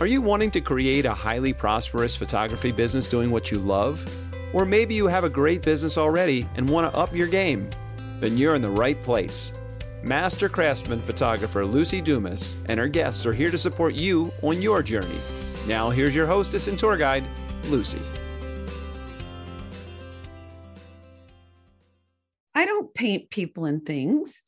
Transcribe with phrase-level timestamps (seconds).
[0.00, 4.06] Are you wanting to create a highly prosperous photography business doing what you love?
[4.52, 7.68] Or maybe you have a great business already and want to up your game?
[8.20, 9.50] Then you're in the right place.
[10.04, 14.84] Master craftsman photographer Luci Dumas and her guests are here to support you on your
[14.84, 15.18] journey.
[15.66, 17.24] Now, here's your hostess and tour guide,
[17.62, 18.00] Luci.
[22.54, 24.42] I don't paint people and things.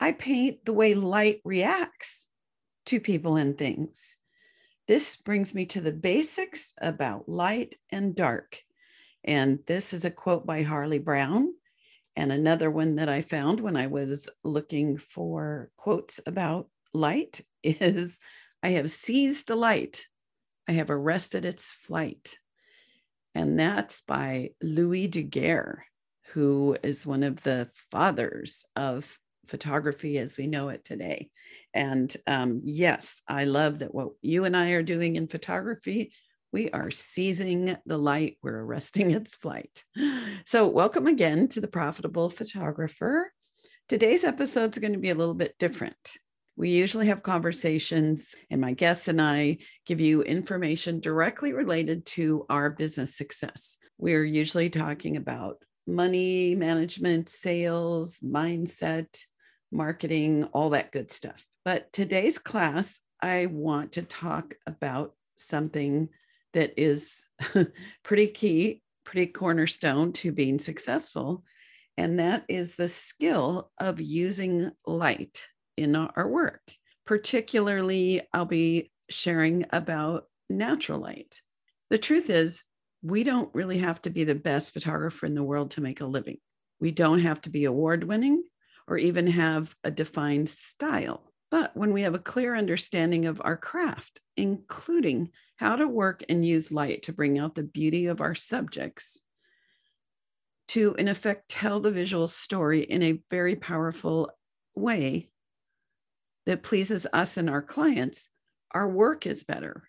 [0.00, 2.26] I paint the way light reacts
[2.86, 4.16] to people and things.
[4.86, 8.62] This brings me to the basics about light and dark.
[9.24, 11.54] And this is a quote by Harley Brown.
[12.16, 18.18] And another one that I found when I was looking for quotes about light is
[18.62, 20.06] I have seized the light,
[20.68, 22.38] I have arrested its flight.
[23.34, 25.86] And that's by Louis Daguerre,
[26.32, 31.30] who is one of the fathers of photography as we know it today.
[31.74, 36.12] And um, yes, I love that what you and I are doing in photography,
[36.52, 39.82] we are seizing the light, we're arresting its flight.
[40.46, 43.32] So, welcome again to the Profitable Photographer.
[43.88, 45.96] Today's episode is going to be a little bit different.
[46.56, 52.46] We usually have conversations, and my guests and I give you information directly related to
[52.48, 53.78] our business success.
[53.98, 55.56] We're usually talking about
[55.88, 59.06] money management, sales, mindset,
[59.72, 61.44] marketing, all that good stuff.
[61.64, 66.10] But today's class, I want to talk about something
[66.52, 67.24] that is
[68.02, 71.42] pretty key, pretty cornerstone to being successful.
[71.96, 76.72] And that is the skill of using light in our work.
[77.06, 81.40] Particularly, I'll be sharing about natural light.
[81.90, 82.64] The truth is,
[83.02, 86.06] we don't really have to be the best photographer in the world to make a
[86.06, 86.38] living.
[86.80, 88.44] We don't have to be award winning
[88.88, 91.33] or even have a defined style.
[91.54, 96.44] But when we have a clear understanding of our craft, including how to work and
[96.44, 99.20] use light to bring out the beauty of our subjects,
[100.66, 104.32] to in effect tell the visual story in a very powerful
[104.74, 105.30] way
[106.44, 108.30] that pleases us and our clients,
[108.72, 109.88] our work is better.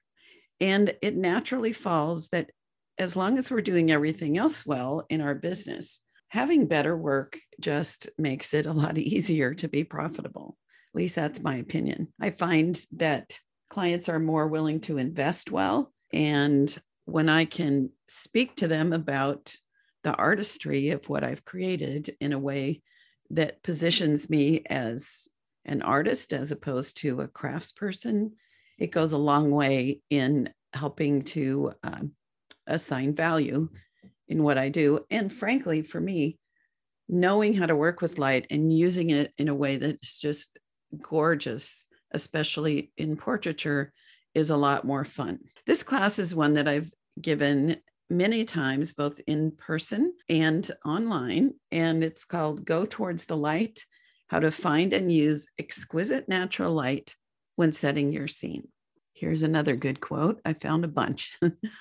[0.61, 2.51] And it naturally falls that
[2.99, 8.07] as long as we're doing everything else well in our business, having better work just
[8.19, 10.59] makes it a lot easier to be profitable.
[10.95, 12.07] At least that's my opinion.
[12.21, 13.37] I find that
[13.69, 15.91] clients are more willing to invest well.
[16.13, 16.73] And
[17.03, 19.53] when I can speak to them about
[20.05, 22.81] the artistry of what I've created in a way
[23.31, 25.27] that positions me as
[25.65, 28.31] an artist as opposed to a craftsperson,
[28.77, 32.03] it goes a long way in helping to uh,
[32.67, 33.67] assign value
[34.29, 35.05] in what I do.
[35.11, 36.39] And frankly, for me,
[37.09, 40.57] knowing how to work with light and using it in a way that's just
[41.01, 43.93] gorgeous, especially in portraiture,
[44.33, 45.39] is a lot more fun.
[45.65, 47.77] This class is one that I've given
[48.09, 53.85] many times, both in person and online, and it's called Go Towards the Light
[54.27, 57.15] How to Find and Use Exquisite Natural Light
[57.55, 58.67] When Setting Your Scene.
[59.13, 60.41] Here's another good quote.
[60.43, 61.37] I found a bunch.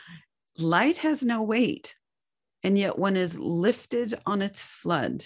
[0.59, 1.95] Light has no weight
[2.65, 5.25] and yet one is lifted on its flood,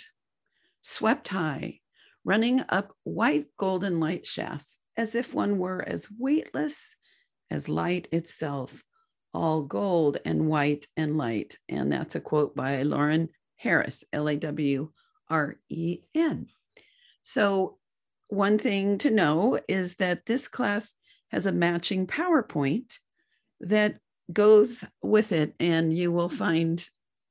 [0.83, 1.79] swept high,
[2.25, 6.95] running up white golden light shafts, as if one were as weightless
[7.51, 8.83] as light itself,
[9.33, 11.59] all gold and white and light.
[11.69, 14.91] And that's a quote by Lawren Harris, L A W
[15.31, 16.49] R E N.
[17.23, 17.79] So,
[18.29, 20.95] one thing to know is that this class
[21.31, 22.99] has a matching PowerPoint
[23.61, 23.99] that
[24.33, 26.87] goes with it, and you will find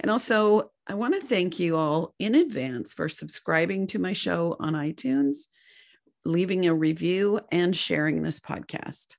[0.00, 4.56] And also, I want to thank you all in advance for subscribing to my show
[4.58, 5.46] on iTunes,
[6.24, 9.16] leaving a review, and sharing this podcast.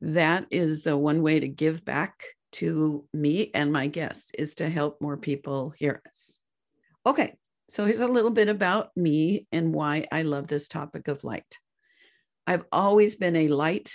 [0.00, 2.22] That is the one way to give back
[2.52, 6.38] to me and my guests is to help more people hear us.
[7.06, 7.36] Okay,
[7.68, 11.58] so here's a little bit about me and why I love this topic of light.
[12.46, 13.92] I've always been a light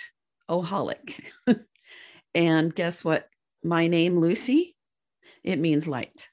[0.50, 1.14] oholic.
[2.34, 3.28] and guess what?
[3.62, 4.74] My name, Luci,
[5.44, 6.28] it means light.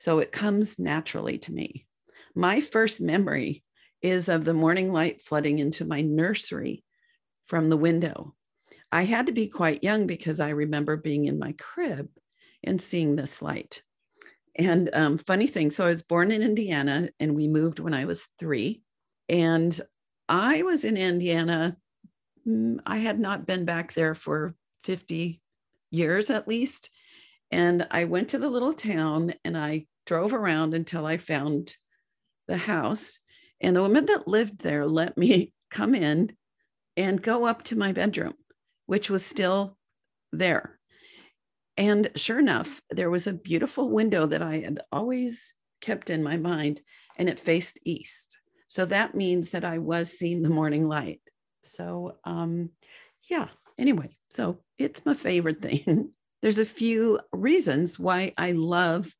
[0.00, 1.86] So it comes naturally to me.
[2.34, 3.64] My first memory
[4.02, 6.84] is of the morning light flooding into my nursery
[7.46, 8.34] from the window.
[8.92, 12.08] I had to be quite young because I remember being in my crib
[12.62, 13.82] and seeing this light.
[14.54, 18.04] And um, funny thing, so I was born in Indiana and we moved when I
[18.06, 18.82] was three.
[19.28, 19.78] And
[20.28, 21.76] I was in Indiana.
[22.46, 25.40] Mm, I had not been back there for 50
[25.90, 26.90] years at least.
[27.50, 31.74] And I went to the little town and I drove around until I found
[32.48, 33.18] the house.
[33.60, 36.32] And the woman that lived there let me come in
[36.96, 38.34] and go up to my bedroom,
[38.86, 39.76] which was still
[40.32, 40.78] there.
[41.76, 45.52] And sure enough, there was a beautiful window that I had always
[45.82, 46.80] kept in my mind,
[47.18, 48.38] and it faced east.
[48.68, 51.20] So that means that I was seeing the morning light.
[51.64, 52.70] So, um,
[53.28, 56.12] yeah, anyway, so it's my favorite thing.
[56.46, 59.12] There's a few reasons why I love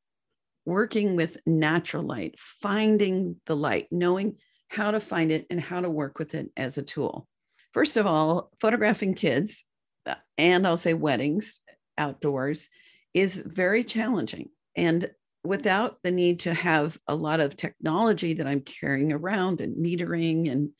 [0.64, 4.37] working with natural light, finding the light, knowing
[4.69, 7.26] how to find it and how to work with it as a tool.
[7.75, 9.64] First of all, photographing kids,
[10.06, 11.62] uh, and I'll say weddings
[11.99, 12.69] outdoors,
[13.12, 14.50] is very challenging.
[14.76, 15.11] And
[15.43, 20.49] without the need to have a lot of technology that I'm carrying around and metering
[20.49, 20.70] and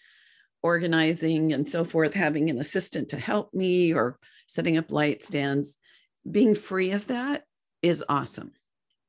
[0.63, 5.79] organizing and so forth, having an assistant to help me or setting up light stands,
[6.31, 7.45] being free of that
[7.83, 8.53] is awesome.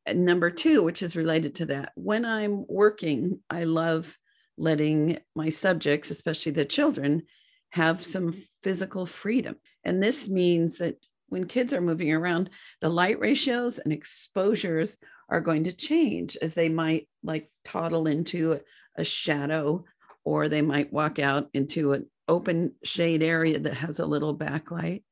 [0.05, 4.17] And number two, which is related to that, when I'm working, I love
[4.57, 7.23] letting my subjects, especially the children,
[7.71, 9.57] have some physical freedom.
[9.83, 10.95] And this means that
[11.29, 12.49] when kids are moving around,
[12.79, 14.97] the light ratios and exposures
[15.29, 18.61] are going to change as they might like toddle into
[18.95, 19.83] a shadow
[20.23, 25.03] or they might walk out into an open shade area that has a little backlight.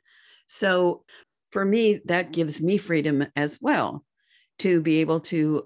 [0.47, 1.03] So
[1.55, 4.03] for me, that gives me freedom as well
[4.59, 5.65] to be able to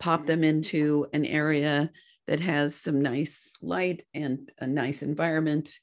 [0.00, 1.92] pop them into an area
[2.26, 5.78] that has some nice light and a nice environment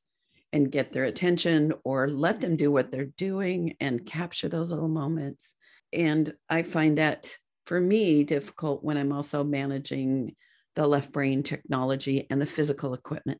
[0.51, 4.89] and get their attention or let them do what they're doing and capture those little
[4.89, 5.55] moments.
[5.93, 7.33] And I find that
[7.65, 10.35] for me difficult when I'm also managing
[10.75, 13.39] the left brain technology and the physical equipment.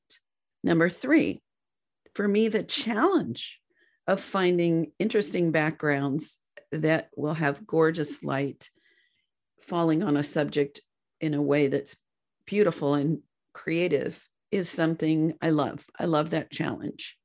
[0.64, 1.42] Number three,
[2.14, 3.60] for me, the challenge
[4.08, 6.38] of finding interesting backgrounds
[6.72, 8.70] that will have gorgeous light
[9.62, 10.82] falling on a subject
[11.20, 11.96] in a way that's
[12.46, 13.20] beautiful and
[13.54, 15.86] creative is something I love.
[16.00, 17.18] I love that challenge.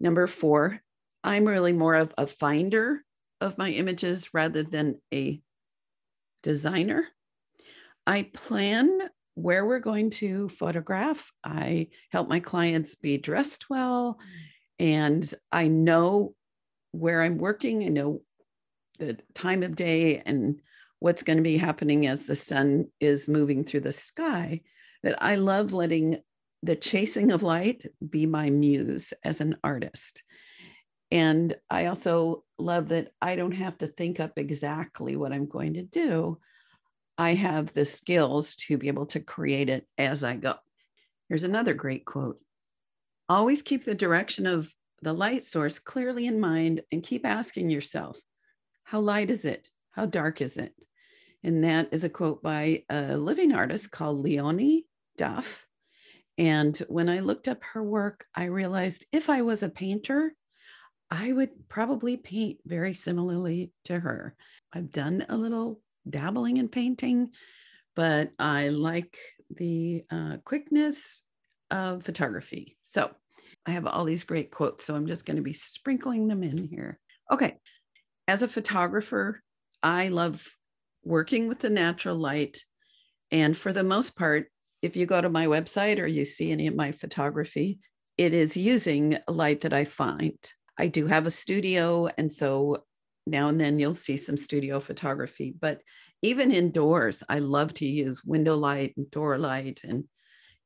[0.00, 0.80] Number four,
[1.22, 3.02] I'm really more of a finder
[3.40, 5.40] of my images rather than a
[6.42, 7.06] designer.
[8.06, 9.00] I plan
[9.34, 11.32] where we're going to photograph.
[11.42, 14.18] I help my clients be dressed well,
[14.84, 16.34] and I know
[16.92, 17.82] where I'm working.
[17.84, 18.20] I know
[18.98, 20.60] the time of day and
[20.98, 24.60] what's going to be happening as the sun is moving through the sky.
[25.02, 26.18] That I love letting
[26.62, 30.22] the chasing of light be my muse as an artist.
[31.10, 35.74] And I also love that I don't have to think up exactly what I'm going
[35.74, 36.38] to do.
[37.16, 40.56] I have the skills to be able to create it as I go.
[41.30, 42.38] Here's another great quote
[43.28, 44.72] Always keep the direction of
[45.02, 48.18] the light source clearly in mind and keep asking yourself,
[48.84, 49.70] how light is it?
[49.92, 50.74] How dark is it?
[51.42, 54.86] And that is a quote by a living artist called Leonie
[55.16, 55.66] Duff.
[56.36, 60.34] And when I looked up her work, I realized if I was a painter,
[61.10, 64.34] I would probably paint very similarly to her.
[64.72, 67.30] I've done a little dabbling in painting,
[67.94, 69.16] but I like
[69.50, 71.22] the uh, quickness
[71.70, 72.76] of photography.
[72.82, 73.12] So
[73.66, 74.84] I have all these great quotes.
[74.84, 76.98] So I'm just going to be sprinkling them in here.
[77.30, 77.56] Okay.
[78.28, 79.42] As a photographer,
[79.82, 80.46] I love
[81.04, 82.58] working with the natural light.
[83.30, 84.48] And for the most part,
[84.82, 87.78] if you go to my website or you see any of my photography,
[88.16, 90.38] it is using light that I find.
[90.78, 92.08] I do have a studio.
[92.18, 92.84] And so
[93.26, 95.54] now and then you'll see some studio photography.
[95.58, 95.80] But
[96.22, 100.04] even indoors, I love to use window light and door light and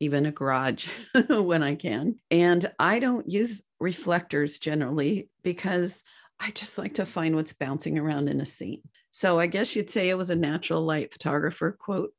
[0.01, 0.87] even a garage
[1.29, 2.17] when I can.
[2.31, 6.03] And I don't use reflectors generally because
[6.41, 8.83] I just like to find what's bouncing around in a scene.
[9.11, 12.13] So I guess you'd say it was a natural light photographer quote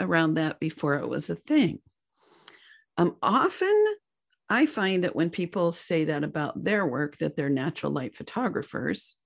[0.00, 1.78] around that before it was a thing.
[2.96, 3.84] Um, often
[4.48, 9.16] I find that when people say that about their work, that they're natural light photographers,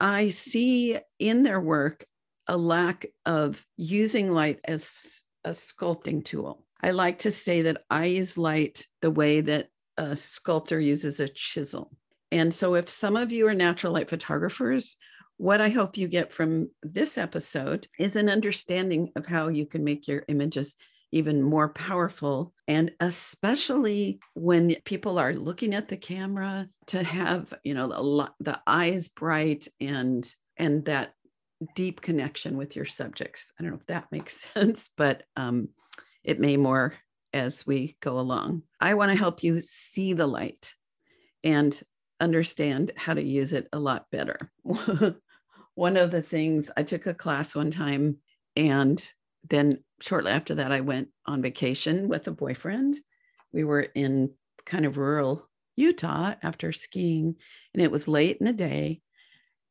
[0.00, 2.04] I see in their work
[2.46, 6.66] a lack of using light as a sculpting tool.
[6.82, 11.28] I like to say that I use light the way that a sculptor uses a
[11.28, 11.90] chisel.
[12.32, 14.96] And so, if some of you are natural light photographers,
[15.36, 19.84] what I hope you get from this episode is an understanding of how you can
[19.84, 20.76] make your images
[21.12, 22.52] even more powerful.
[22.68, 28.60] And especially when people are looking at the camera to have, you know, the, the
[28.66, 31.14] eyes bright and and that
[31.74, 33.52] deep connection with your subjects.
[33.58, 35.68] I don't know if that makes sense, but um,
[36.24, 36.94] it may more
[37.32, 38.62] as we go along.
[38.80, 40.74] I want to help you see the light
[41.44, 41.78] and
[42.20, 44.38] understand how to use it a lot better.
[45.74, 48.18] one of the things I took a class one time,
[48.56, 49.02] and
[49.48, 52.98] then shortly after that, I went on vacation with a boyfriend.
[53.52, 54.34] We were in
[54.66, 57.36] kind of rural Utah after skiing,
[57.72, 59.00] and it was late in the day.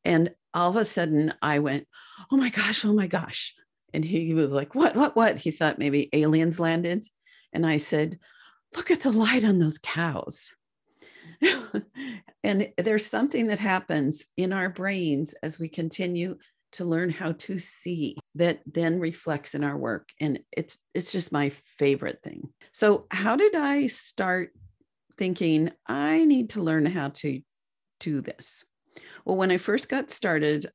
[0.04, 1.86] And all of a sudden, I went,
[2.30, 3.54] Oh my gosh, oh my gosh.
[3.92, 5.38] And he was like, What, what, what?
[5.38, 7.04] He thought maybe aliens landed.
[7.52, 8.18] And I said,
[8.76, 10.52] Look at the light on those cows.
[12.44, 16.36] and there's something that happens in our brains as we continue
[16.72, 21.32] to learn how to see that then reflects in our work and it's it's just
[21.32, 24.52] my favorite thing so how did i start
[25.18, 27.40] thinking i need to learn how to
[27.98, 28.64] do this
[29.24, 30.70] well when i first got started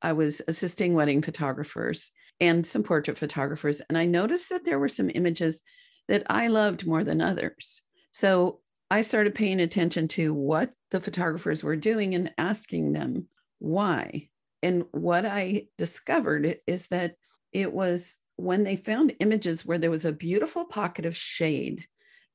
[0.00, 4.88] i was assisting wedding photographers and some portrait photographers and i noticed that there were
[4.88, 5.62] some images
[6.08, 11.62] that i loved more than others so I started paying attention to what the photographers
[11.64, 13.26] were doing and asking them
[13.58, 14.28] why.
[14.62, 17.16] And what I discovered is that
[17.52, 21.86] it was when they found images where there was a beautiful pocket of shade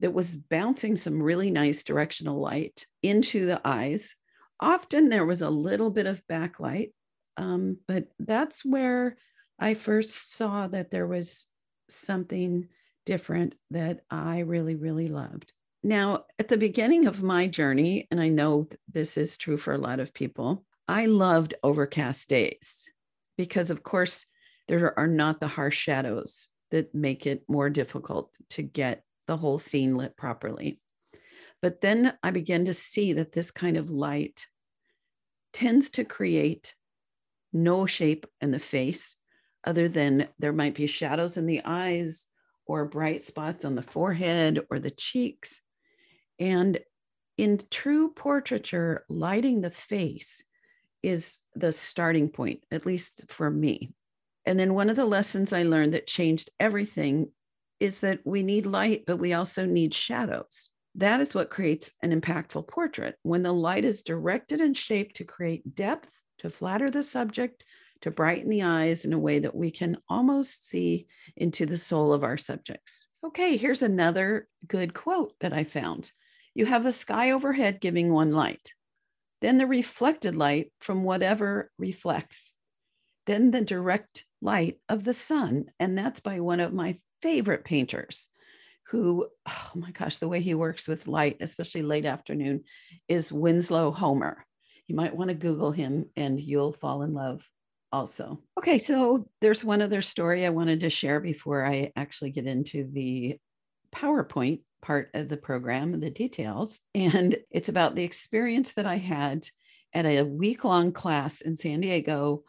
[0.01, 4.15] that was bouncing some really nice directional light into the eyes.
[4.60, 6.91] Often there was a little bit of backlight,
[7.38, 9.15] um, but that's where
[9.62, 11.46] I first saw that there was
[11.88, 12.68] something
[13.06, 15.53] different that I really, really loved.
[15.84, 19.80] Now, at the beginning of my journey, and I know this is true for a
[19.80, 22.89] lot of people, I loved overcast days
[23.38, 24.25] because, of course,
[24.68, 29.60] there are not the harsh shadows that make it more difficult to get the whole
[29.60, 30.80] scene lit properly.
[31.62, 34.48] But then I began to see that this kind of light
[35.53, 36.74] tends to create
[37.53, 39.18] no shape in the face
[39.63, 42.25] other than there might be shadows in the eyes
[42.65, 45.62] or bright spots on the forehead or the cheeks.
[46.39, 46.80] And
[47.38, 50.44] in true portraiture, lighting the face
[51.03, 53.94] is the starting point, at least for me.
[54.46, 57.32] And then one of the lessons I learned that changed everything
[57.80, 60.70] is that we need light, but we also need shadows.
[60.96, 63.15] That is what creates an impactful portrait.
[63.24, 67.63] When the light is directed and shaped to create depth, to flatter the subject,
[68.01, 72.13] to brighten the eyes in a way that we can almost see into the soul
[72.13, 73.08] of our subjects.
[73.24, 76.12] Okay, here's another good quote that I found.
[76.53, 78.74] You have the sky overhead giving one light,
[79.41, 82.53] then the reflected light from whatever reflects,
[83.25, 85.65] then the direct light of the sun.
[85.79, 88.27] And that's by one of my favorite painters
[88.88, 92.63] who, oh my gosh, the way he works with light, especially late afternoon,
[93.08, 94.46] is Winslow Homer.
[94.88, 97.48] You might want to Google him and you'll fall in love
[97.92, 98.40] also.
[98.58, 102.90] Okay, so there's one other story I wanted to share before I actually get into
[102.92, 103.38] the
[103.94, 106.80] PowerPoint part of the program, the details.
[106.96, 109.46] And it's about the experience that I had
[109.94, 112.44] at a week long class in San Diego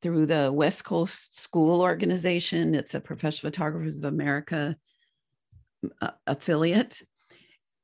[0.00, 2.74] through the West Coast School Organization.
[2.74, 4.76] It's a Professional Photographers of America
[6.00, 7.00] uh, affiliate.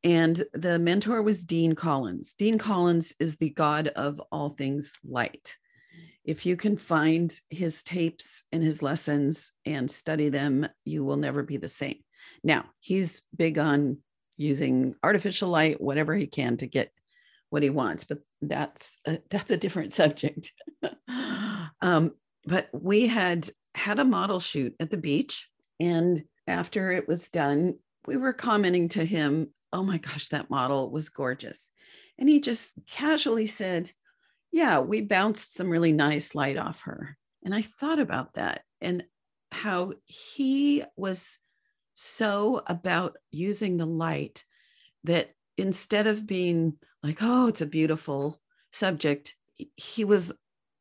[0.03, 2.35] And the mentor was Dean Collins.
[2.35, 5.57] Dean Collins is the god of all things light.
[6.25, 11.43] If you can find his tapes and his lessons and study them, you will never
[11.43, 11.99] be the same.
[12.43, 13.99] Now, he's big on
[14.37, 16.91] using artificial light, whatever he can to get
[17.51, 20.53] what he wants, but that's a, that's a different subject.
[21.81, 22.13] um,
[22.47, 27.75] but we had had a model shoot at the beach, and after it was done,
[28.07, 31.71] we were commenting to him, "Oh my gosh, that model was gorgeous,"
[32.19, 33.93] and he just casually said,
[34.55, 39.05] "Yeah, we bounced some really nice light off her." And I thought about that and
[39.53, 41.39] how he was
[41.95, 44.45] so about using the light
[45.05, 48.41] that instead of being like, oh, it's a beautiful
[48.73, 49.35] subject,
[49.77, 50.33] he was,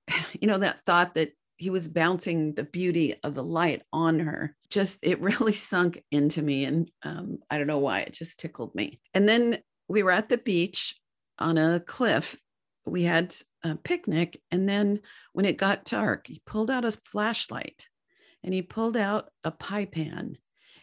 [0.40, 4.56] you know, that thought that he was bouncing the beauty of the light on her.
[4.70, 6.66] Just, it really sunk into me.
[6.66, 9.00] And um, I don't know why, it just tickled me.
[9.14, 10.96] And then we were at the beach
[11.38, 12.38] on a cliff.
[12.86, 14.42] We had a picnic.
[14.52, 15.00] And then
[15.34, 17.88] when it got dark, he pulled out a flashlight
[18.44, 20.38] and he pulled out a pie pan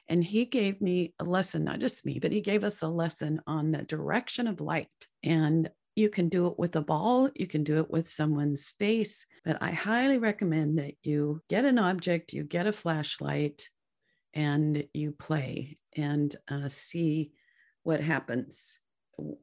[0.08, 3.40] and he gave me a lesson, not just me, but he gave us a lesson
[3.46, 4.88] on the direction of light.
[5.22, 9.26] And you can do it with a ball, you can do it with someone's face,
[9.44, 13.68] but I highly recommend that you get an object, you get a flashlight,
[14.34, 17.32] and you play and uh, see
[17.82, 18.78] what happens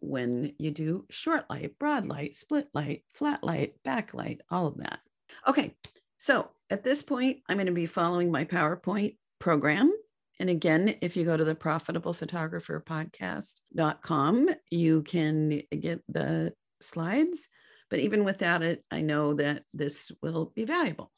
[0.01, 4.99] when you do short light, broad light, split light, flat light, backlight, all of that.
[5.47, 5.73] Okay,
[6.17, 9.93] so at this point, I'm going to be following my PowerPoint program.
[10.39, 17.49] And again, if you go to the profitablephotographerpodcast.com, you can get the slides.
[17.89, 21.11] But even without it, I know that this will be valuable.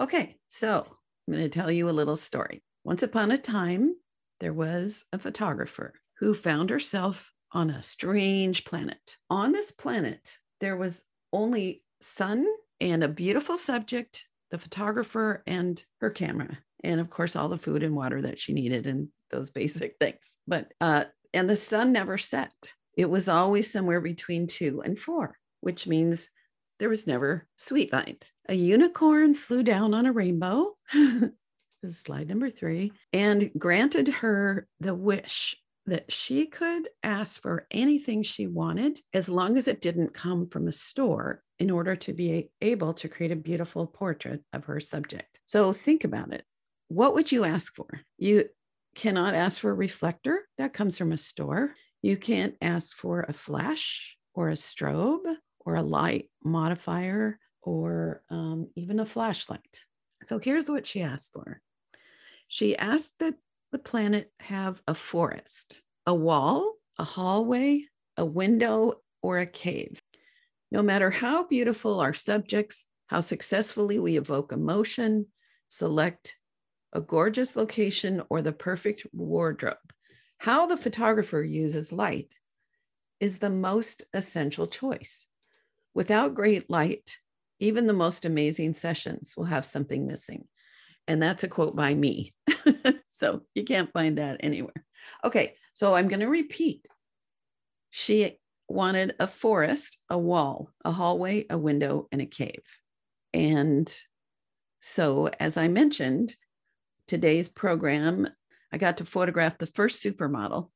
[0.00, 0.86] Okay, so
[1.26, 2.62] I'm going to tell you a little story.
[2.84, 3.96] Once upon a time,
[4.40, 9.16] there was a photographer who found herself on a strange planet.
[9.30, 12.46] On this planet, there was only sun
[12.80, 17.82] and a beautiful subject, the photographer and her camera, and of course, all the food
[17.82, 20.38] and water that she needed and those basic things.
[20.46, 22.52] But, uh, and the sun never set.
[22.96, 26.28] It was always somewhere between two and four, which means
[26.78, 28.30] there was never sweet light.
[28.48, 30.76] A unicorn flew down on a rainbow.
[30.92, 31.30] this
[31.82, 35.56] is slide number three, and granted her the wish
[35.86, 40.68] that she could ask for anything she wanted as long as it didn't come from
[40.68, 45.40] a store in order to be able to create a beautiful portrait of her subject.
[45.44, 46.44] So think about it.
[46.88, 48.00] What would you ask for?
[48.18, 48.44] You
[48.94, 51.74] cannot ask for a reflector that comes from a store.
[52.02, 58.68] You can't ask for a flash or a strobe or a light modifier or um,
[58.76, 59.78] even a flashlight.
[60.24, 61.60] So here's what she asked for.
[62.48, 63.34] She asked that
[63.72, 67.86] the planet have a forest, a wall, a hallway,
[68.16, 70.00] a window, or a cave.
[70.70, 75.26] No matter how beautiful our subjects, how successfully we evoke emotion,
[75.68, 76.36] select
[76.92, 79.76] a gorgeous location or the perfect wardrobe,
[80.38, 82.32] how the photographer uses light
[83.20, 85.26] is the most essential choice.
[85.94, 87.18] Without great light,
[87.58, 90.46] even the most amazing sessions will have something missing.
[91.06, 92.34] And that's a quote by me.
[93.22, 94.84] so you can't find that anywhere.
[95.24, 96.84] Okay, so I'm going to repeat.
[97.90, 98.38] She
[98.68, 102.62] wanted a forest, a wall, a hallway, a window, and a cave.
[103.32, 103.92] And
[104.80, 106.34] so, as I mentioned,
[107.06, 108.26] today's program,
[108.72, 110.70] I got to photograph the first supermodel,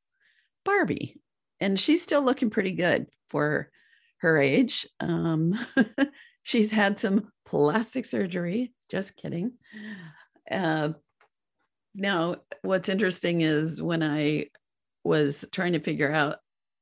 [0.65, 1.21] Barbie.
[1.59, 3.71] And she's still looking pretty good for
[4.19, 4.87] her age.
[5.01, 5.59] Um,
[6.43, 8.73] she's had some plastic surgery.
[8.89, 9.53] Just kidding.
[10.49, 10.91] Uh,
[11.97, 14.47] now, what's interesting is when I
[15.03, 16.39] was trying to figure out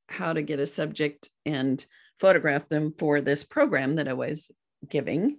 [0.09, 1.83] how to get a subject and
[2.19, 4.51] photograph them for this program that I was
[4.87, 5.37] giving,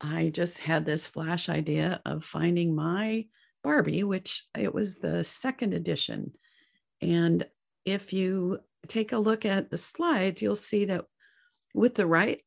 [0.00, 3.26] I just had this flash idea of finding my
[3.64, 6.32] Barbie, which it was the second edition.
[7.02, 7.44] And
[7.84, 11.04] if you take a look at the slides, you'll see that
[11.74, 12.40] with the right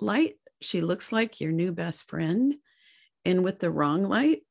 [0.00, 2.54] light, she looks like your new best friend.
[3.24, 4.42] And with the wrong light,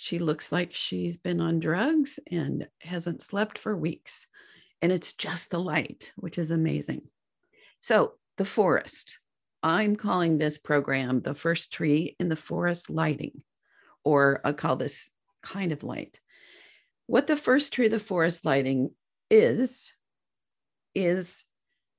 [0.00, 4.28] she looks like she's been on drugs and hasn't slept for weeks.
[4.80, 7.02] And it's just the light, which is amazing.
[7.80, 9.18] So, the forest.
[9.60, 13.42] I'm calling this program the first tree in the forest lighting,
[14.04, 15.10] or I call this
[15.42, 16.20] kind of light.
[17.08, 18.92] What the first tree of the forest lighting
[19.32, 19.92] is,
[20.94, 21.44] is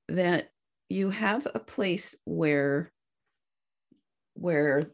[0.08, 0.52] that
[0.88, 2.94] you have a place where
[4.36, 4.90] where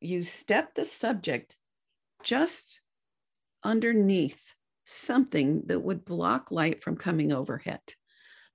[0.00, 1.56] you step the subject
[2.24, 2.80] just
[3.62, 4.54] underneath
[4.86, 7.80] something that would block light from coming overhead.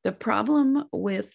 [0.03, 1.34] The problem with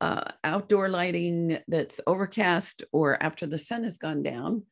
[0.00, 4.62] uh, outdoor lighting that's overcast or after the sun has gone down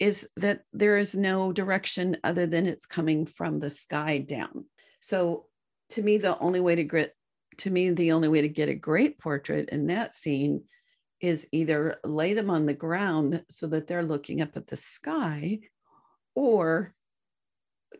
[0.00, 4.66] is that there is no direction other than it's coming from the sky down.
[5.00, 5.46] So
[5.90, 7.14] to me, the only way to get
[7.58, 10.64] to me, the only way to get a great portrait in that scene
[11.24, 15.58] is either lay them on the ground so that they're looking up at the sky
[16.34, 16.94] or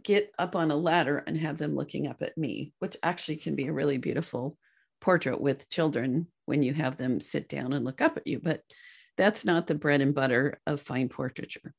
[0.02, 3.54] get up on a ladder and have them looking up at me, which actually can
[3.54, 4.58] be a really beautiful
[5.00, 8.40] portrait with children when you have them sit down and look up at you.
[8.40, 8.60] But
[9.16, 11.72] that's not the bread and butter of fine portraiture.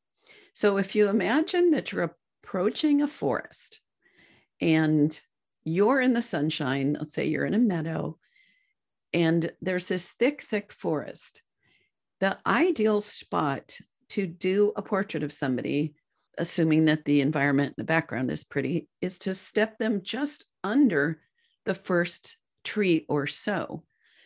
[0.55, 3.81] So if you imagine that you're approaching a forest
[4.60, 5.19] and
[5.63, 8.17] you're in the sunshine, let's say you're in a meadow,
[9.15, 11.41] and there's this thick, thick forest.
[12.19, 13.78] The ideal spot
[14.10, 15.95] to do a portrait of somebody,
[16.38, 21.21] assuming that the environment in the background is pretty, is to step them just under
[21.63, 23.84] the first tree or so.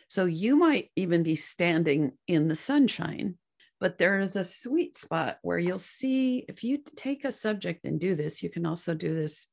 [0.08, 3.36] So you might even be standing in the sunshine,
[3.78, 8.00] but there is a sweet spot where you'll see if you take a subject and
[8.00, 9.46] do this, you can also do this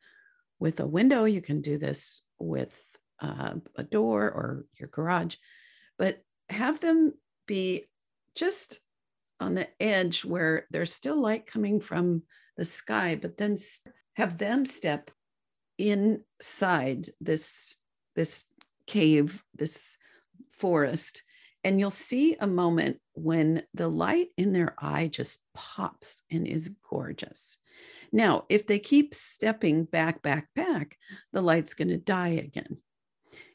[0.60, 1.26] with a window.
[1.26, 2.76] You can do this with
[3.22, 5.36] uh, a door or your garage,
[5.98, 7.14] but have them
[7.48, 7.86] be
[8.36, 8.80] just
[9.40, 12.24] on the edge where there's still light coming from
[12.58, 13.56] the sky, but then
[14.16, 15.12] have them step
[15.78, 17.76] inside this
[18.16, 18.46] this
[18.88, 19.98] cave, this
[20.58, 21.22] forest,
[21.64, 26.76] and you'll see a moment when the light in their eye just pops and is
[26.90, 27.58] gorgeous.
[28.12, 30.98] Now, if they keep stepping back, back, back,
[31.34, 32.78] the light's going to die again.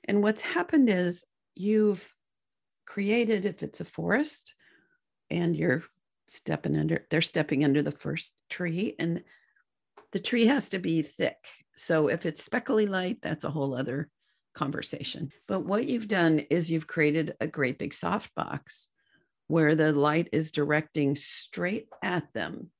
[0.04, 2.06] And what's happened is you've
[2.86, 4.54] created, if it's a forest
[5.30, 5.84] and you're
[6.28, 9.22] stepping under, they're stepping under the first tree, and
[10.12, 11.36] the tree has to be thick.
[11.76, 14.08] So if it's speckly light, that's a whole other
[14.54, 15.30] conversation.
[15.48, 18.88] But what you've done is you've created a great big soft box
[19.48, 22.70] where the light is directing straight at them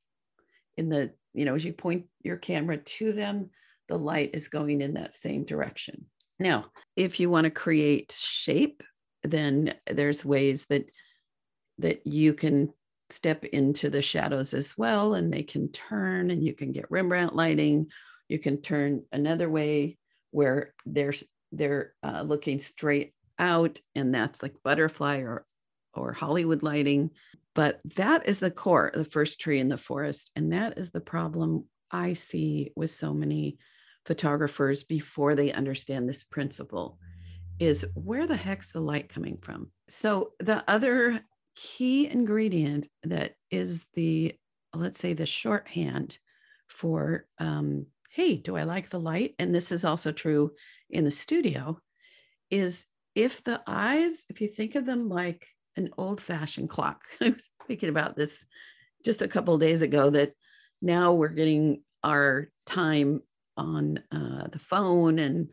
[0.76, 3.50] in the you know as you point your camera to them
[3.88, 6.06] the light is going in that same direction
[6.42, 8.82] now if you want to create shape
[9.24, 10.90] then there's ways that
[11.78, 12.72] that you can
[13.10, 17.36] step into the shadows as well and they can turn and you can get rembrandt
[17.36, 17.88] lighting.
[18.28, 19.98] You can turn another way
[20.30, 21.14] where they're
[21.52, 25.44] they're uh, looking straight out and that's like butterfly or
[25.94, 27.10] or hollywood lighting.
[27.54, 31.00] But that is the core the first tree in the forest and that is the
[31.00, 33.58] problem i see with so many
[34.04, 36.98] photographers before they understand this principle
[37.58, 41.20] is where the heck's the light coming from so the other
[41.54, 44.34] key ingredient that is the
[44.74, 46.18] let's say the shorthand
[46.68, 50.50] for um, hey do i like the light and this is also true
[50.90, 51.78] in the studio
[52.50, 57.02] is if the eyes if you think of them like an old fashioned clock.
[57.20, 58.44] I was thinking about this
[59.04, 60.32] just a couple days ago that
[60.80, 63.20] now we're getting our time
[63.56, 65.48] on uh, the phone and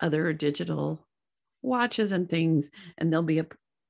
[0.00, 1.06] other digital
[1.62, 2.70] watches and things.
[2.98, 3.46] And there'll be a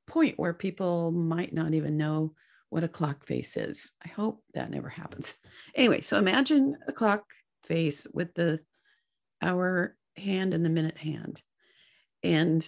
[0.07, 2.35] point where people might not even know
[2.69, 3.93] what a clock face is.
[4.05, 5.37] I hope that never happens.
[5.75, 7.25] Anyway, so imagine a clock
[7.65, 8.61] face with the
[9.43, 11.43] hour hand and the minute hand.
[12.23, 12.67] And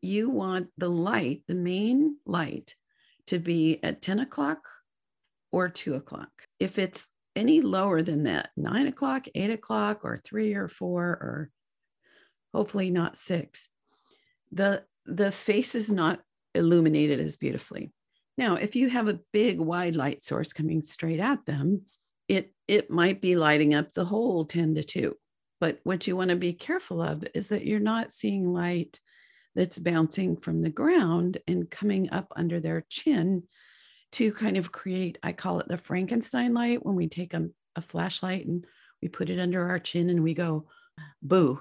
[0.00, 2.74] you want the light, the main light,
[3.26, 4.60] to be at 10 o'clock
[5.52, 6.30] or 2 o'clock.
[6.58, 11.50] If it's any lower than that, 9 o'clock, 8 o'clock, or 3 or 4, or
[12.52, 13.68] hopefully not 6,
[14.52, 16.20] the, the face is not
[16.54, 17.92] illuminated as beautifully.
[18.36, 21.82] Now, if you have a big wide light source coming straight at them,
[22.28, 25.16] it, it might be lighting up the whole 10 to 2.
[25.60, 29.00] But what you want to be careful of is that you're not seeing light
[29.54, 33.44] that's bouncing from the ground and coming up under their chin
[34.12, 37.80] to kind of create, I call it the Frankenstein light when we take a, a
[37.80, 38.66] flashlight and
[39.00, 40.66] we put it under our chin and we go,
[41.22, 41.60] boo.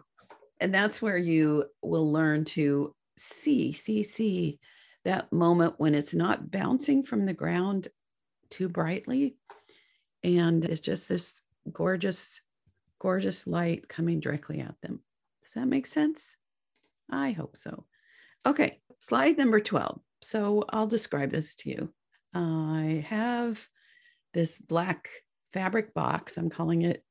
[0.59, 4.59] And that's where you will learn to see, see, see
[5.05, 7.87] that moment when it's not bouncing from the ground
[8.49, 9.37] too brightly.
[10.23, 12.41] And it's just this gorgeous,
[12.99, 15.01] gorgeous light coming directly at them.
[15.43, 16.35] Does that make sense?
[17.09, 17.85] I hope so.
[18.45, 19.99] Okay, slide number 12.
[20.21, 21.93] So I'll describe this to you.
[22.33, 23.65] I have
[24.33, 25.09] this black
[25.53, 26.37] fabric box.
[26.37, 27.03] I'm calling it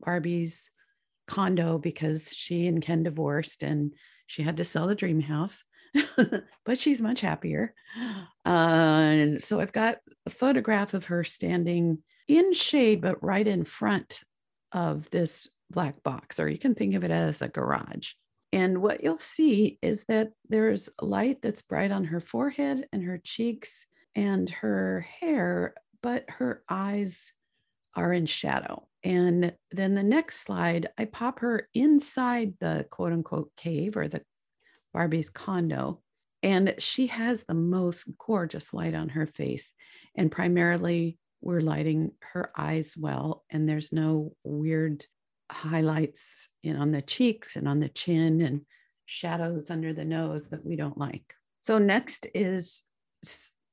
[0.00, 0.70] Barbie's
[1.26, 3.94] condo because she and Ken divorced and
[4.26, 5.64] she had to sell the dream house,
[6.64, 7.74] but she's much happier.
[8.46, 13.64] Uh, and so I've got a photograph of her standing in shade, but right in
[13.64, 14.20] front
[14.72, 18.12] of this black box, or you can think of it as a garage.
[18.52, 23.18] And what you'll see is that there's light that's bright on her forehead and her
[23.18, 27.32] cheeks and her hair, but her eyes
[27.94, 28.86] are in shadow.
[29.04, 34.22] And then the next slide, I pop her inside the quote unquote cave or the
[34.92, 36.00] Barbie's condo.
[36.42, 39.72] And she has the most gorgeous light on her face.
[40.14, 45.04] And primarily, we're lighting her eyes well, and there's no weird
[45.50, 48.62] highlights in on the cheeks and on the chin and
[49.06, 51.34] shadows under the nose that we don't like.
[51.60, 52.84] So next is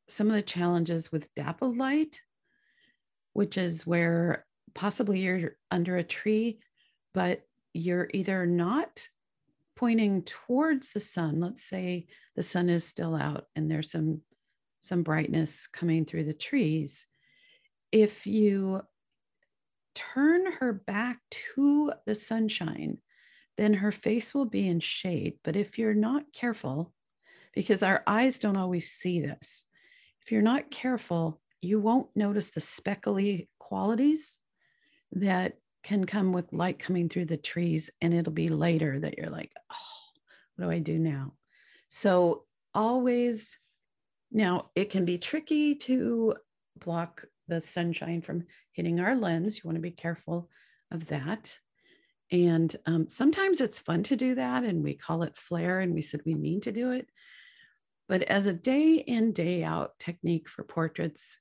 [0.10, 2.22] some of the challenges with dappled light,
[3.34, 6.60] which is where possibly you're under a tree,
[7.14, 7.42] but
[7.74, 9.08] you're either not
[9.76, 11.40] pointing towards the sun.
[11.40, 14.22] Let's say the sun is still out and there's some
[14.82, 17.06] some brightness coming through the trees.
[17.92, 18.82] If you
[19.94, 21.20] turn her back
[21.56, 22.98] to the sunshine,
[23.58, 25.40] then her face will be in shade.
[25.44, 26.94] But if you're not careful,
[27.54, 29.66] because our eyes don't always see this,
[30.24, 34.40] if you're not careful, you won't notice the speckly qualities
[35.14, 37.90] that can come with light coming through the trees.
[38.02, 40.20] And it'll be later that you're like, oh,
[40.56, 41.34] what do I do now?
[41.90, 43.58] So always,
[44.32, 46.36] now it can be tricky to
[46.78, 49.58] block the sunshine from hitting our lens.
[49.58, 50.50] You want to be careful
[50.92, 51.58] of that.
[52.32, 56.02] And um, sometimes it's fun to do that, and we call it flare, and we
[56.02, 57.10] said we mean to do it.
[58.10, 61.40] But as a day in, day out technique for portraits,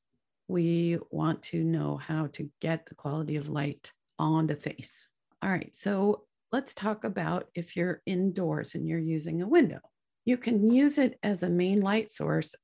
[0.49, 5.09] we want to know how to get the quality of light on the face.
[5.43, 9.81] All right, so let's talk about if you're indoors and you're using a window.
[10.27, 12.55] You can use it as a main light source,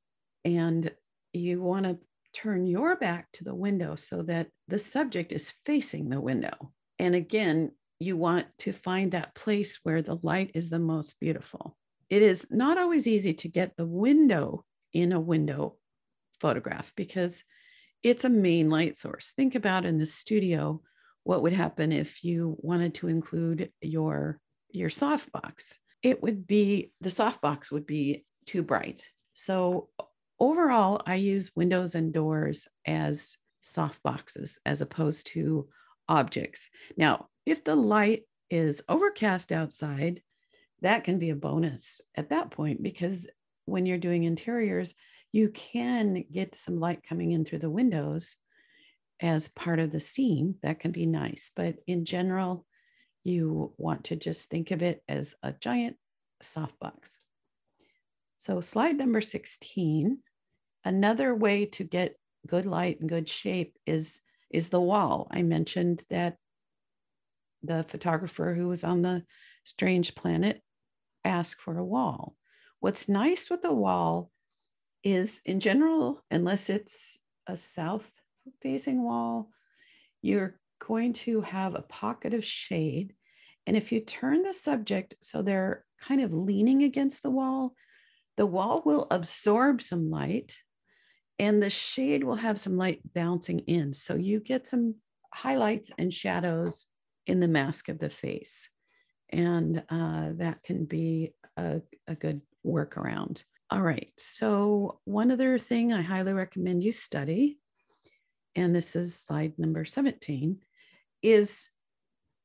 [0.44, 0.90] and
[1.32, 1.98] you want to
[2.34, 6.72] turn your back to the window so that the subject is facing the window.
[6.98, 11.76] And again, you want to find that place where the light is the most beautiful.
[12.14, 15.79] It is not always easy to get the window in a window
[16.40, 17.42] photograph because
[18.05, 19.33] it's a main light source.
[19.33, 20.81] Think about in the studio
[21.24, 24.38] what would happen if you wanted to include your
[24.70, 25.79] your softbox.
[26.05, 29.09] It would be the softbox would be too bright.
[29.33, 29.88] So
[30.38, 35.66] overall, I use windows and doors as soft boxes as opposed to
[36.09, 36.70] objects.
[36.96, 40.22] Now, if the light is overcast outside,
[40.85, 43.27] that can be a bonus at that point because
[43.64, 44.94] when you're doing interiors,
[45.33, 48.37] you can get some light coming in through the windows
[49.18, 50.57] as part of the scene.
[50.62, 51.51] That can be nice.
[51.57, 52.66] But in general,
[53.25, 55.97] you want to just think of it as a giant
[56.42, 57.16] softbox.
[58.37, 60.18] So, slide number 16.
[60.85, 64.20] Another way to get good light and good shape is,
[64.51, 65.29] is the wall.
[65.31, 66.37] I mentioned that
[67.62, 69.25] the photographer who was on the
[69.64, 70.61] strange planet
[71.24, 72.37] asked for a wall.
[72.80, 74.30] What's nice with a wall
[75.02, 78.12] is, in general, unless it's a south
[78.62, 79.50] facing wall,
[80.22, 83.14] you're going to have a pocket of shade.
[83.66, 87.74] And if you turn the subject so they're kind of leaning against the wall,
[88.37, 90.58] the wall will absorb some light
[91.38, 93.92] and the shade will have some light bouncing in.
[93.92, 94.96] So you get some
[95.32, 96.87] highlights and shadows
[97.26, 98.68] in the mask of the face.
[99.30, 103.44] And uh, that can be a, a good workaround.
[103.70, 104.12] All right.
[104.16, 107.58] So, one other thing I highly recommend you study,
[108.54, 110.58] and this is slide number 17,
[111.22, 111.70] is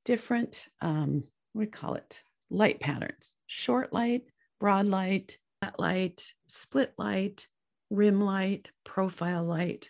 [0.05, 2.23] different, um, what do we call it?
[2.49, 4.23] Light patterns short light,
[4.59, 7.47] broad light, flat light, split light,
[7.89, 9.89] rim light, profile light,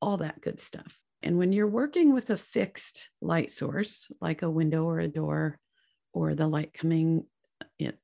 [0.00, 1.00] all that good stuff.
[1.22, 5.58] And when you're working with a fixed light source, like a window or a door,
[6.12, 7.24] or the light coming
[7.78, 7.94] in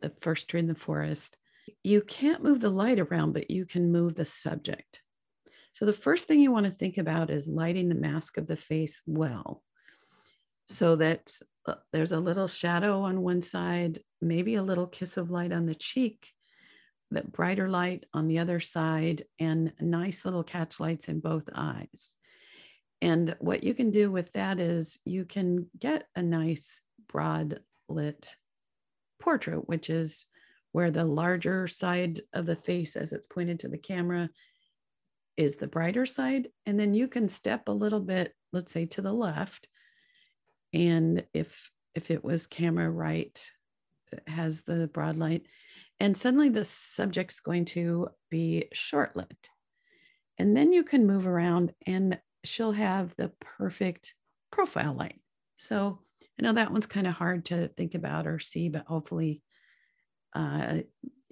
[0.00, 1.36] the first tree in the forest,
[1.82, 5.00] you can't move the light around, but you can move the subject.
[5.72, 8.56] So the first thing you want to think about is lighting the mask of the
[8.56, 9.62] face well,
[10.66, 11.32] so that
[11.66, 15.66] uh, there's a little shadow on one side, maybe a little kiss of light on
[15.66, 16.28] the cheek,
[17.10, 22.16] that brighter light on the other side, and nice little catch lights in both eyes.
[23.02, 28.34] And what you can do with that is you can get a nice broad lit
[29.20, 30.26] portrait, which is
[30.72, 34.28] where the larger side of the face, as it's pointed to the camera,
[35.36, 36.48] is the brighter side.
[36.66, 39.68] And then you can step a little bit, let's say to the left.
[40.72, 43.50] And if if it was camera right,
[44.26, 45.46] has the broad light.
[46.00, 49.48] And suddenly the subject's going to be short lit.
[50.38, 54.14] And then you can move around and she'll have the perfect
[54.50, 55.20] profile light.
[55.56, 56.00] So
[56.38, 59.42] I know that one's kind of hard to think about or see, but hopefully
[60.34, 60.78] uh,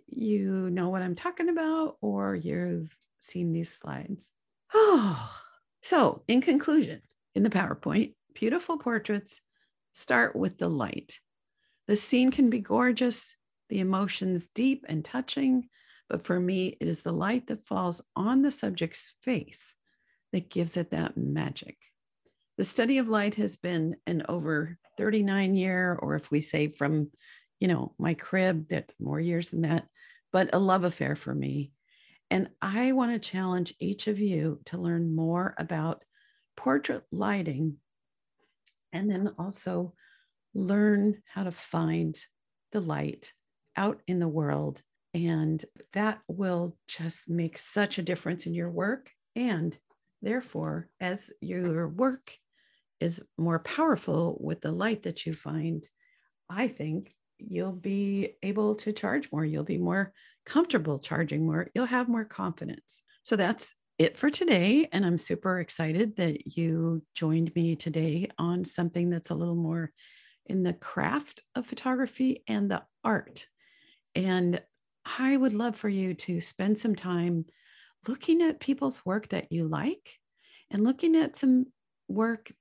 [0.07, 4.31] you know what I'm talking about or you've seen these slides.
[4.75, 5.41] Oh,
[5.83, 7.03] so in conclusion,
[7.35, 9.41] in the PowerPoint, beautiful portraits
[9.93, 11.19] start with the light.
[11.89, 13.35] The scene can be gorgeous,
[13.69, 15.69] the emotions deep and touching,
[16.09, 19.75] but for me, it is the light that falls on the subject's face
[20.33, 21.79] that gives it that magic.
[22.59, 27.11] The study of light has been an over 39 year, or if we say from,
[27.61, 29.87] you know, my crib, that's more years than that,
[30.33, 31.73] but a love affair for me.
[32.31, 36.03] And I want to challenge each of you to learn more about
[36.57, 37.77] portrait lighting
[38.93, 39.95] and then also
[40.55, 42.19] learn how to find
[42.73, 43.33] the light
[43.77, 44.83] out in the world.
[45.15, 45.63] And
[45.93, 49.77] that will just make such a difference in your work and
[50.23, 52.33] Therefore, as your work
[53.01, 55.87] is more powerful with the light that you find,
[56.49, 59.45] I think you'll be able to charge more.
[59.45, 60.13] You'll be more
[60.47, 61.69] comfortable charging more.
[61.75, 63.03] You'll have more confidence.
[63.25, 64.89] So that's it for today.
[64.93, 69.93] And I'm super excited that you joined me today on something that's a little more
[70.47, 73.47] in the craft of photography and the art.
[74.15, 74.61] And
[75.05, 77.47] I would love for you to spend some time
[78.09, 80.19] looking at people's work that you like
[80.71, 81.67] and looking at some
[82.09, 82.53] work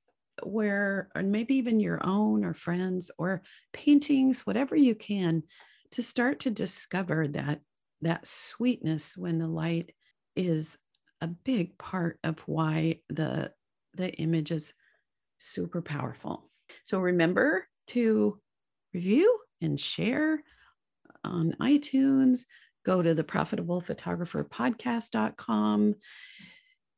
[0.43, 3.41] where, or maybe even your own or friends or
[3.73, 5.43] paintings, whatever you can,
[5.91, 7.61] to start to discover that
[8.01, 9.91] that sweetness when the light
[10.35, 10.77] is
[11.21, 13.51] a big part of why the
[13.95, 14.73] the image is
[15.37, 16.49] super powerful.
[16.83, 18.39] So remember to
[18.93, 20.43] review and share
[21.23, 22.45] on iTunes.
[22.85, 25.95] Go to the profitable photographer podcast.com.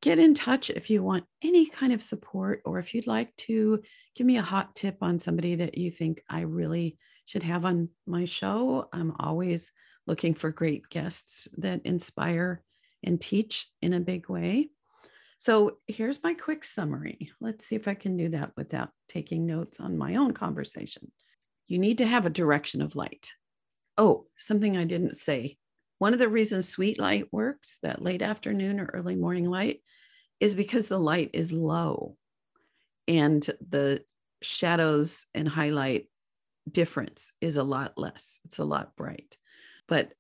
[0.02, 3.82] Get in touch if you want any kind of support or if you'd like to
[4.16, 7.90] give me a hot tip on somebody that you think I really should have on
[8.06, 8.90] my show.
[8.92, 9.72] I'm always
[10.06, 12.62] looking for great guests that inspire
[13.04, 14.70] and teach in a big way.
[15.38, 17.32] So here's my quick summary.
[17.42, 21.12] Let's see if I can do that without taking notes on my own conversation.
[21.68, 23.32] You need to have a direction of light.
[23.98, 25.58] Oh, something I didn't say.
[26.04, 29.80] One of the reasons sweet light works, that late afternoon or early morning light,
[30.42, 32.18] is because the light is low
[33.08, 34.04] and the
[34.42, 36.08] shadows and highlight
[36.70, 38.42] difference is a lot less.
[38.44, 39.38] It's a lot bright.
[39.88, 40.12] But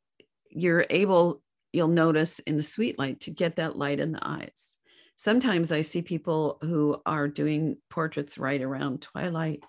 [0.49, 1.41] you're able,
[1.73, 4.77] you'll notice in the sweet light to get that light in the eyes
[5.17, 9.63] sometimes I see people who are doing portraits right around twilight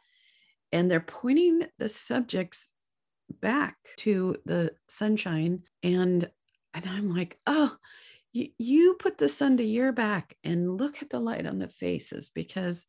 [0.72, 2.73] and they're pointing the subjects
[3.40, 6.30] back to the sunshine and
[6.72, 7.76] and I'm like, "Oh,
[8.32, 12.30] you, put the sun to your back and look at the light on the faces
[12.30, 12.84] because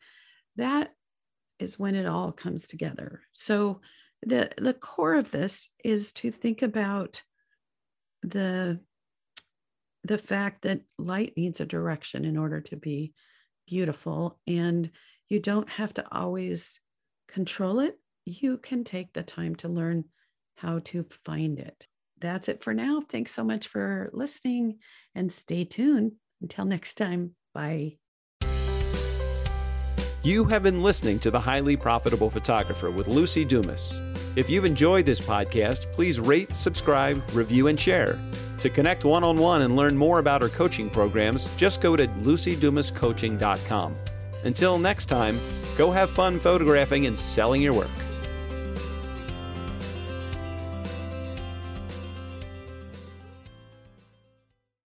[0.56, 0.92] that
[1.60, 3.82] is when it all comes together." So
[4.24, 7.22] the the core of this is to think about
[8.24, 8.80] the
[10.04, 13.14] the fact that light needs a direction in order to be
[13.68, 14.92] beautiful and
[15.30, 16.80] you don't have to always
[17.28, 20.04] control it you can take the time to learn
[20.58, 21.88] how to find it
[22.20, 24.78] that's it for now thanks so much for listening
[25.14, 27.98] and stay tuned until next time bye
[30.26, 34.02] you have been listening to The Highly Profitable Photographer with Luci Dumas.
[34.36, 38.20] If you've enjoyed this podcast, please rate, subscribe, review, and share.
[38.58, 42.08] To connect one on one and learn more about our coaching programs, just go to
[42.08, 43.96] lucidumascoaching.com.
[44.46, 45.40] Until next time,
[45.78, 48.05] go have fun photographing and selling your work.